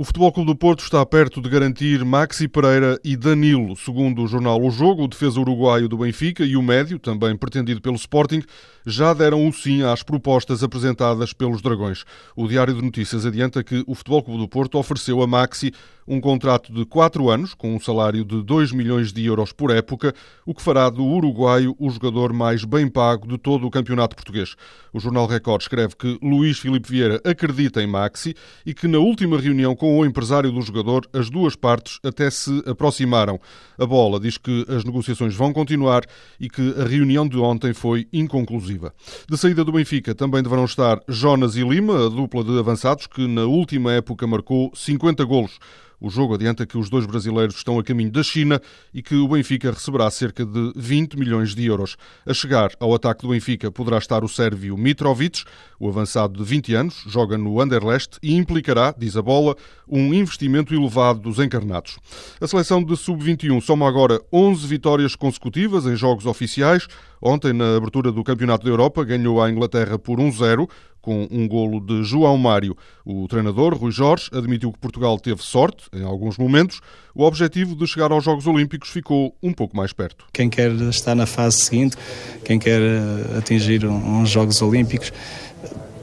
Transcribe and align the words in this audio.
O 0.00 0.04
Futebol 0.04 0.32
Clube 0.32 0.46
do 0.46 0.56
Porto 0.56 0.80
está 0.82 1.04
perto 1.04 1.42
de 1.42 1.50
garantir 1.50 2.02
Maxi 2.06 2.48
Pereira 2.48 2.98
e 3.04 3.18
Danilo. 3.18 3.76
Segundo 3.76 4.22
o 4.22 4.26
jornal 4.26 4.58
O 4.58 4.70
Jogo, 4.70 5.04
o 5.04 5.06
defesa 5.06 5.38
uruguaio 5.38 5.90
do 5.90 5.98
Benfica 5.98 6.42
e 6.42 6.56
o 6.56 6.62
médio, 6.62 6.98
também 6.98 7.36
pretendido 7.36 7.82
pelo 7.82 7.96
Sporting, 7.96 8.42
já 8.86 9.12
deram 9.12 9.46
o 9.46 9.52
sim 9.52 9.82
às 9.82 10.02
propostas 10.02 10.64
apresentadas 10.64 11.34
pelos 11.34 11.60
Dragões. 11.60 12.06
O 12.34 12.48
Diário 12.48 12.72
de 12.72 12.80
Notícias 12.80 13.26
adianta 13.26 13.62
que 13.62 13.84
o 13.86 13.94
Futebol 13.94 14.22
Clube 14.22 14.40
do 14.40 14.48
Porto 14.48 14.78
ofereceu 14.78 15.20
a 15.20 15.26
Maxi 15.26 15.70
um 16.10 16.20
contrato 16.20 16.72
de 16.72 16.84
4 16.84 17.30
anos, 17.30 17.54
com 17.54 17.72
um 17.72 17.78
salário 17.78 18.24
de 18.24 18.42
2 18.42 18.72
milhões 18.72 19.12
de 19.12 19.24
euros 19.24 19.52
por 19.52 19.70
época, 19.70 20.12
o 20.44 20.52
que 20.52 20.60
fará 20.60 20.90
do 20.90 21.04
uruguaio 21.04 21.76
o 21.78 21.88
jogador 21.88 22.32
mais 22.32 22.64
bem 22.64 22.88
pago 22.88 23.28
de 23.28 23.38
todo 23.38 23.64
o 23.64 23.70
campeonato 23.70 24.16
português. 24.16 24.56
O 24.92 24.98
jornal 24.98 25.28
Record 25.28 25.62
escreve 25.62 25.94
que 25.94 26.18
Luís 26.20 26.58
Filipe 26.58 26.90
Vieira 26.90 27.20
acredita 27.24 27.80
em 27.80 27.86
Maxi 27.86 28.34
e 28.66 28.74
que 28.74 28.88
na 28.88 28.98
última 28.98 29.38
reunião 29.38 29.76
com 29.76 29.96
o 30.00 30.04
empresário 30.04 30.50
do 30.50 30.60
jogador, 30.60 31.06
as 31.12 31.30
duas 31.30 31.54
partes 31.54 32.00
até 32.02 32.28
se 32.28 32.60
aproximaram. 32.66 33.38
A 33.78 33.86
bola 33.86 34.18
diz 34.18 34.36
que 34.36 34.66
as 34.68 34.84
negociações 34.84 35.36
vão 35.36 35.52
continuar 35.52 36.02
e 36.40 36.50
que 36.50 36.74
a 36.76 36.88
reunião 36.88 37.28
de 37.28 37.38
ontem 37.38 37.72
foi 37.72 38.08
inconclusiva. 38.12 38.92
De 39.28 39.38
saída 39.38 39.64
do 39.64 39.70
Benfica 39.70 40.12
também 40.12 40.42
deverão 40.42 40.64
estar 40.64 41.00
Jonas 41.06 41.54
e 41.54 41.62
Lima, 41.62 42.06
a 42.06 42.08
dupla 42.08 42.42
de 42.42 42.58
avançados 42.58 43.06
que 43.06 43.28
na 43.28 43.44
última 43.44 43.92
época 43.92 44.26
marcou 44.26 44.72
50 44.74 45.24
golos. 45.24 45.60
O 46.00 46.08
jogo 46.08 46.34
adianta 46.34 46.64
que 46.64 46.78
os 46.78 46.88
dois 46.88 47.04
brasileiros 47.04 47.56
estão 47.56 47.78
a 47.78 47.84
caminho 47.84 48.10
da 48.10 48.22
China 48.22 48.60
e 48.92 49.02
que 49.02 49.14
o 49.14 49.28
Benfica 49.28 49.70
receberá 49.70 50.10
cerca 50.10 50.46
de 50.46 50.72
20 50.74 51.18
milhões 51.18 51.54
de 51.54 51.66
euros. 51.66 51.96
A 52.26 52.32
chegar 52.32 52.70
ao 52.80 52.94
ataque 52.94 53.22
do 53.22 53.28
Benfica 53.28 53.70
poderá 53.70 53.98
estar 53.98 54.24
o 54.24 54.28
sérvio 54.28 54.78
Mitrovic, 54.78 55.44
o 55.78 55.88
avançado 55.88 56.38
de 56.38 56.44
20 56.44 56.74
anos, 56.74 57.04
joga 57.06 57.36
no 57.36 57.60
Anderlecht 57.60 58.18
e 58.22 58.34
implicará, 58.34 58.94
diz 58.96 59.16
a 59.16 59.22
bola, 59.22 59.54
um 59.86 60.14
investimento 60.14 60.74
elevado 60.74 61.20
dos 61.20 61.38
encarnados. 61.38 61.98
A 62.40 62.46
seleção 62.46 62.82
de 62.82 62.96
sub-21 62.96 63.60
soma 63.60 63.86
agora 63.86 64.20
11 64.32 64.66
vitórias 64.66 65.14
consecutivas 65.14 65.84
em 65.84 65.96
jogos 65.96 66.24
oficiais. 66.24 66.86
Ontem, 67.20 67.52
na 67.52 67.76
abertura 67.76 68.10
do 68.10 68.24
Campeonato 68.24 68.64
da 68.64 68.70
Europa, 68.70 69.04
ganhou 69.04 69.42
a 69.42 69.50
Inglaterra 69.50 69.98
por 69.98 70.18
1-0 70.18 70.66
com 71.00 71.26
um 71.30 71.48
golo 71.48 71.80
de 71.80 72.02
João 72.04 72.36
Mário. 72.36 72.76
O 73.04 73.26
treinador, 73.28 73.74
Rui 73.74 73.90
Jorge, 73.90 74.30
admitiu 74.32 74.72
que 74.72 74.78
Portugal 74.78 75.18
teve 75.18 75.42
sorte 75.42 75.84
em 75.92 76.02
alguns 76.02 76.36
momentos. 76.36 76.80
O 77.14 77.24
objetivo 77.24 77.74
de 77.74 77.86
chegar 77.86 78.12
aos 78.12 78.24
Jogos 78.24 78.46
Olímpicos 78.46 78.90
ficou 78.90 79.34
um 79.42 79.52
pouco 79.52 79.76
mais 79.76 79.92
perto. 79.92 80.26
Quem 80.32 80.48
quer 80.48 80.70
estar 80.72 81.14
na 81.14 81.26
fase 81.26 81.58
seguinte, 81.58 81.96
quem 82.44 82.58
quer 82.58 82.80
eh, 82.80 83.38
atingir 83.38 83.84
uns 83.86 84.28
Jogos 84.28 84.60
Olímpicos, 84.62 85.12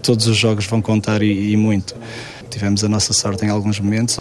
todos 0.02 0.28
os 0.28 0.38
jogos 0.38 0.66
vão 0.66 0.82
contar 0.82 1.22
e, 1.22 1.52
e 1.52 1.58
muito. 1.58 1.96
Tivemos 2.50 2.84
a 2.84 2.90
nossa 2.90 3.14
sorte 3.14 3.46
em 3.46 3.50
alguns 3.50 3.80
momentos, 3.80 4.20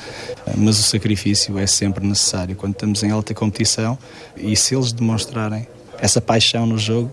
mas 0.56 0.78
o 0.78 0.82
sacrifício 0.82 1.58
é 1.58 1.66
sempre 1.66 2.06
necessário 2.06 2.56
quando 2.56 2.72
estamos 2.72 3.02
em 3.02 3.10
alta 3.10 3.32
competição 3.32 3.96
e 4.36 4.56
se 4.56 4.74
eles 4.74 4.92
demonstrarem 4.92 5.66
essa 5.98 6.20
paixão 6.20 6.66
no 6.66 6.76
jogo, 6.76 7.10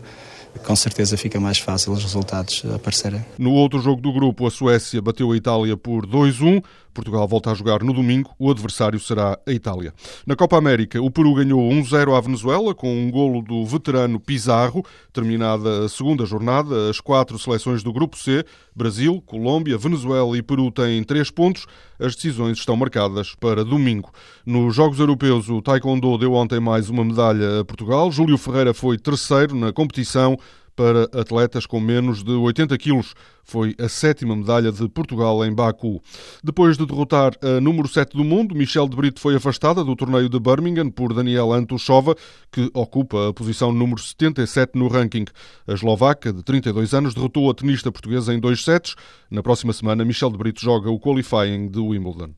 com 0.64 0.76
certeza 0.76 1.18
fica 1.18 1.40
mais 1.40 1.60
fácil 1.60 1.92
os 1.92 2.02
resultados 2.02 2.64
aparecerem. 2.74 3.24
No 3.38 3.52
outro 3.52 3.80
jogo 3.80 4.02
do 4.02 4.12
grupo, 4.12 4.48
a 4.48 4.52
Suécia 4.52 5.02
bateu 5.02 5.32
a 5.32 5.38
Itália 5.38 5.78
por 5.78 6.06
2-1. 6.06 6.64
Portugal 6.94 7.28
volta 7.28 7.52
a 7.52 7.54
jogar 7.54 7.84
no 7.84 7.92
domingo, 7.92 8.32
o 8.38 8.50
adversário 8.50 9.00
será 9.00 9.38
a 9.46 9.52
Itália. 9.52 9.94
Na 10.26 10.36
Copa 10.36 10.58
América, 10.58 11.02
o 11.02 11.10
Peru 11.10 11.34
ganhou 11.34 11.62
1-0 11.70 12.18
à 12.18 12.22
Venezuela 12.22 12.76
com 12.76 12.94
um 12.96 13.10
golo 13.10 13.42
do 13.42 13.66
veterano 13.66 14.20
Pizarro. 14.20 14.86
Terminada 15.12 15.86
a 15.86 15.90
segunda 15.90 16.26
jornada, 16.26 16.90
as 16.90 17.00
quatro 17.00 17.38
seleções 17.40 17.84
do 17.84 17.92
grupo 17.92 18.18
C, 18.18 18.46
Brasil, 18.76 19.22
Colômbia, 19.26 19.78
Venezuela 19.78 20.38
e 20.38 20.42
Peru 20.42 20.72
têm 20.72 21.04
três 21.04 21.30
pontos. 21.30 21.66
As 22.00 22.16
decisões 22.16 22.58
estão 22.58 22.76
marcadas 22.76 23.34
para 23.36 23.64
domingo. 23.64 24.12
Nos 24.46 24.76
Jogos 24.76 25.00
Europeus, 25.00 25.50
o 25.50 25.62
Taekwondo 25.62 26.18
deu 26.18 26.34
ontem 26.34 26.60
mais 26.60 26.90
uma 26.90 27.04
medalha 27.04 27.62
a 27.62 27.66
Portugal. 27.66 28.12
Júlio 28.12 28.38
Ferreira 28.38 28.74
foi 28.74 28.98
terceiro 28.98 29.56
na 29.56 29.72
competição 29.72 30.38
para 30.76 31.04
atletas 31.20 31.66
com 31.66 31.80
menos 31.80 32.24
de 32.24 32.32
80 32.32 32.78
quilos. 32.78 33.14
Foi 33.44 33.76
a 33.78 33.90
sétima 33.90 34.36
medalha 34.36 34.72
de 34.72 34.88
Portugal 34.88 35.44
em 35.46 35.54
Baku. 35.54 36.02
Depois 36.44 36.78
de 36.78 36.86
derrotar 36.86 37.34
a 37.42 37.60
número 37.60 37.88
7 37.88 38.16
do 38.16 38.24
mundo, 38.24 38.56
Michel 38.56 38.88
de 38.88 38.96
Brito 38.96 39.20
foi 39.20 39.36
afastada 39.36 39.84
do 39.84 39.96
torneio 39.96 40.30
de 40.30 40.40
Birmingham 40.40 40.90
por 40.90 41.14
Daniel 41.14 41.52
Antuchova, 41.52 42.16
que 42.52 42.70
ocupa 42.74 43.30
a 43.30 43.34
posição 43.34 43.72
número 43.72 44.02
77 44.02 44.78
no 44.78 44.88
ranking. 44.88 45.26
A 45.68 45.74
eslovaca, 45.74 46.32
de 46.32 46.42
32 46.44 46.94
anos, 46.94 47.14
derrotou 47.14 47.50
a 47.50 47.54
tenista 47.54 47.92
portuguesa 47.92 48.34
em 48.34 48.40
dois 48.40 48.64
sets. 48.64 48.96
Na 49.30 49.44
próxima 49.44 49.74
semana, 49.74 50.06
Michel 50.06 50.30
de 50.30 50.38
Brito 50.38 50.62
joga 50.62 50.90
o 50.90 51.00
qualifying 51.00 51.70
de 51.70 51.80
Wimbledon. 51.80 52.34